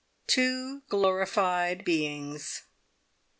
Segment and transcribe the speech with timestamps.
[0.25, 2.63] TWO GLORIFIED BEINGS.